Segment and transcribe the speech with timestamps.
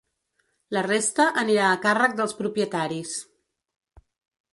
[0.75, 3.13] La resta anirà a càrrec dels propietaris.